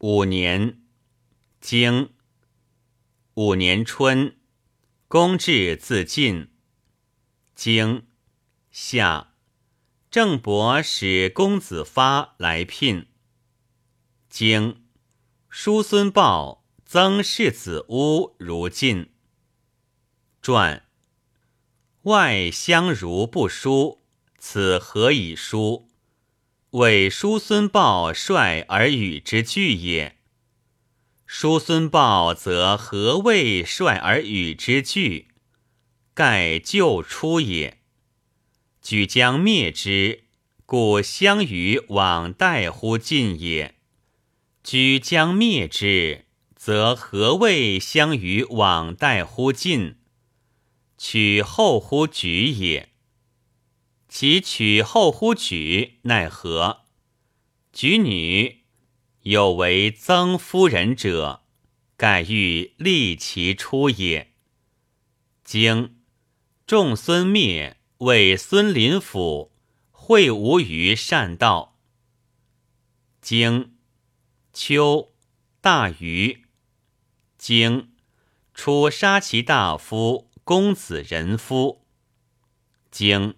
[0.00, 0.82] 五年，
[1.58, 2.12] 经
[3.32, 4.36] 五年春，
[5.08, 6.50] 公至自尽。
[7.54, 8.06] 经
[8.70, 9.32] 夏，
[10.10, 13.06] 郑伯使公子发来聘。
[14.28, 14.84] 经
[15.48, 19.14] 叔孙豹曾世子乌如晋。
[20.42, 20.84] 传
[22.02, 24.04] 外相如不书，
[24.38, 25.88] 此何以书？
[26.76, 30.18] 为叔孙豹率而与之俱也。
[31.24, 35.28] 叔孙豹则何谓率而与之俱？
[36.12, 37.78] 盖旧出也。
[38.82, 40.24] 举将灭之，
[40.66, 43.76] 故相与往代乎晋也。
[44.62, 49.96] 举将灭之，则何谓相与往代乎晋？
[50.98, 52.90] 取后乎举也，
[54.18, 56.84] 其取后乎举，奈何？
[57.70, 58.62] 举女
[59.20, 61.42] 有为曾夫人者，
[61.98, 64.32] 盖欲立其出也。
[65.44, 65.98] 经
[66.66, 69.52] 仲孙灭，为孙林甫
[69.90, 71.76] 会吴于善道。
[73.20, 73.76] 经
[74.54, 75.12] 秋
[75.60, 76.46] 大禹，
[77.36, 77.92] 经
[78.54, 80.30] 出杀其大夫。
[80.42, 81.84] 公子仁夫，
[82.90, 83.34] 经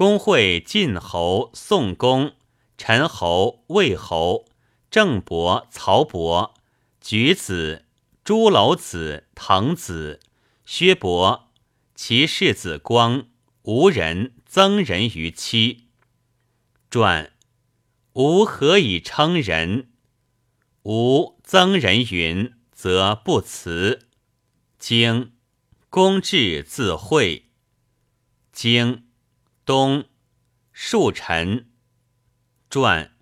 [0.00, 2.32] 公会晋侯、宋公、
[2.78, 4.46] 陈侯、魏侯、
[4.90, 6.54] 郑伯、曹伯、
[7.02, 7.84] 举子、
[8.24, 10.20] 朱楼子、滕子、
[10.64, 11.50] 薛伯，
[11.94, 13.26] 其世子光、
[13.64, 15.88] 吴人、曾人于妻。
[16.88, 17.34] 传
[18.14, 19.90] 吾何以称人？
[20.84, 24.08] 吾曾人云，则不辞。
[24.78, 25.32] 经。
[25.90, 27.50] 公至自会，
[28.50, 29.09] 经
[29.72, 30.06] 东
[30.72, 31.70] 庶臣
[32.68, 33.12] 传，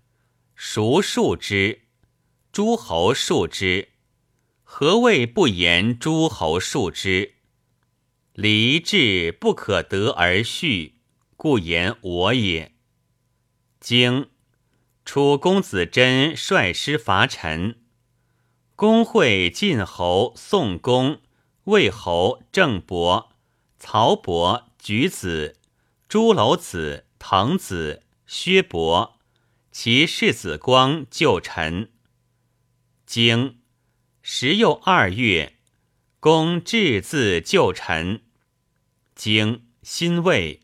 [0.55, 1.83] 孰庶之？
[2.51, 3.89] 诸侯庶之。
[4.63, 7.35] 何谓不言诸侯庶之？
[8.33, 10.95] 离志不可得而续，
[11.37, 12.73] 故言我也。
[13.79, 14.31] 经
[15.05, 17.79] 楚公子真率师伐陈，
[18.75, 21.21] 公会晋侯、宋公。
[21.65, 23.33] 魏侯郑伯、
[23.77, 25.58] 曹伯、举子、
[26.09, 29.19] 朱楼子、滕子、薛伯，
[29.71, 31.91] 其世子光旧臣。
[33.05, 33.59] 经
[34.23, 35.59] 时又二月，
[36.19, 38.23] 公至自旧臣。
[39.13, 40.61] 经辛未，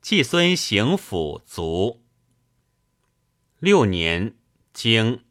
[0.00, 2.04] 季孙行府卒。
[3.58, 4.36] 六年，
[4.72, 5.24] 经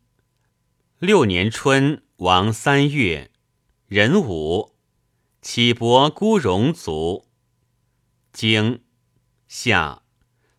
[1.00, 3.32] 六年春，王三月，
[3.88, 4.76] 壬午。
[5.42, 7.30] 启伯孤荣卒。
[8.34, 8.84] 经
[9.58, 10.04] 夏，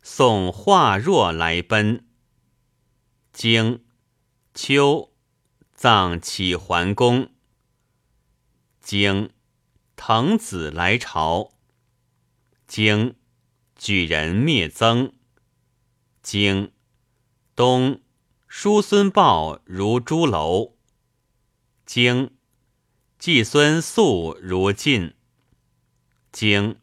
[0.03, 2.07] 宋化若来奔。
[3.31, 3.85] 经
[4.55, 5.13] 秋，
[5.75, 7.29] 葬启桓公。
[8.81, 9.35] 经
[9.97, 11.53] 滕子来朝。
[12.67, 13.17] 经
[13.77, 15.13] 举人灭曾。
[16.23, 16.73] 经
[17.55, 18.01] 冬，
[18.49, 20.79] 叔孙豹如朱楼。
[21.85, 22.35] 经
[23.19, 25.15] 季孙宿如晋。
[26.33, 26.81] 经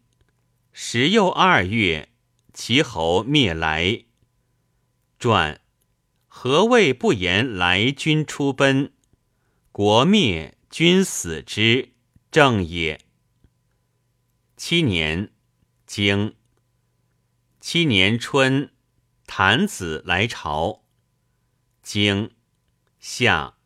[0.73, 2.09] 时又二月，
[2.53, 4.03] 齐侯灭来。
[5.17, 5.61] 传
[6.27, 8.91] 何谓不言来君出奔？
[9.71, 11.93] 国灭君死之
[12.29, 12.99] 正也。
[14.57, 15.31] 七年，
[15.85, 16.35] 经
[17.61, 18.73] 七年春，
[19.25, 20.83] 谭子来朝。
[21.81, 22.31] 经
[22.99, 23.57] 夏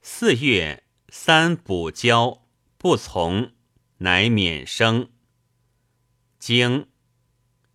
[0.00, 0.84] 四月。
[1.14, 2.46] 三补交
[2.78, 3.52] 不从，
[3.98, 5.10] 乃免生。
[6.44, 6.88] 经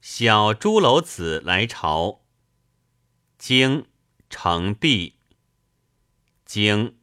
[0.02, 2.26] 小朱楼子来朝。
[3.38, 3.86] 经
[4.30, 5.16] 成帝。
[6.44, 6.98] 经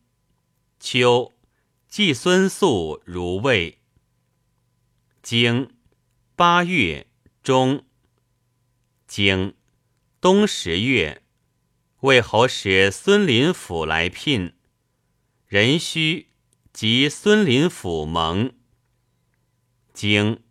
[0.78, 1.32] 秋
[1.88, 3.80] 季孙宿如魏。
[5.22, 5.74] 经
[6.36, 7.06] 八月
[7.42, 7.86] 中。
[9.06, 9.54] 经
[10.20, 11.22] 冬十月，
[12.00, 14.52] 魏侯使孙林甫来聘。
[15.46, 16.28] 壬戌，
[16.74, 18.52] 即孙林甫盟。
[19.94, 20.43] 经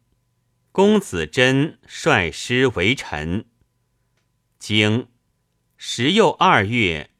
[0.73, 3.45] 公子真率师为臣。
[4.57, 5.07] 经
[5.77, 7.11] 时又二月，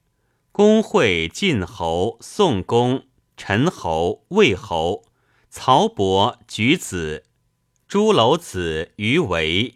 [0.51, 3.05] 公会晋侯、宋公、
[3.37, 5.05] 陈侯、魏侯、
[5.51, 7.25] 曹伯、举子、
[7.87, 9.75] 朱楼子于为。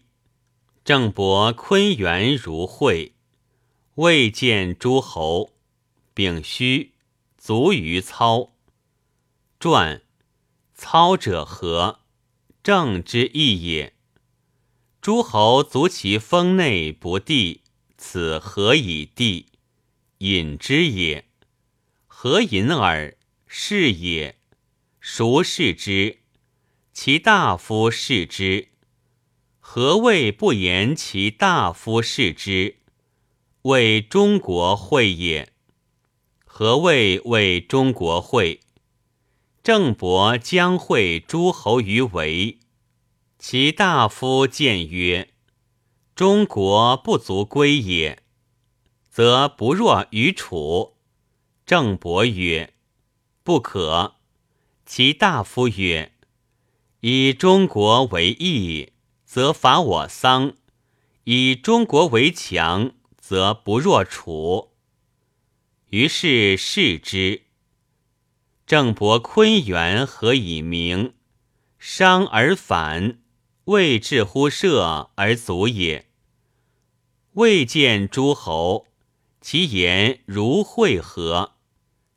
[0.83, 3.13] 郑伯昆元如会，
[3.93, 5.53] 未见诸侯。
[6.15, 6.95] 丙戌。
[7.37, 8.55] 卒于操。
[9.59, 10.01] 传
[10.73, 11.99] 操者何？
[12.67, 13.93] 正之意也。
[14.99, 17.61] 诸侯卒其封内不地，
[17.97, 19.45] 此何以地？
[20.17, 21.29] 隐之也。
[22.07, 23.15] 何隐耳？
[23.47, 24.39] 是也。
[24.99, 26.17] 孰视之？
[26.91, 28.67] 其大夫视之。
[29.61, 32.79] 何谓不言其大夫视之？
[33.61, 35.53] 为中国会也。
[36.43, 38.59] 何谓为中国会？
[39.67, 42.59] 郑伯将会诸侯于围，
[43.37, 45.33] 其大夫见曰
[46.15, 48.23] ：“中国不足归也，
[49.09, 50.95] 则不若于楚。”
[51.67, 52.75] 郑伯曰
[53.43, 54.15] ：“不可。”
[54.87, 56.13] 其大夫曰
[57.01, 58.93] ：“以中国为义，
[59.25, 60.53] 则伐我桑；
[61.25, 64.71] 以中国为强，则不若楚。”
[65.91, 67.46] 于是视之。
[68.67, 71.13] 郑伯昆元何以明？
[71.79, 73.19] 伤而反，
[73.63, 76.09] 未至乎射而卒也。
[77.35, 78.87] 未见诸侯，
[79.39, 81.53] 其言如会合，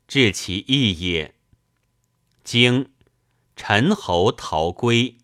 [0.08, 1.36] 至其意也。
[2.42, 2.90] 经
[3.54, 5.18] 陈侯逃归。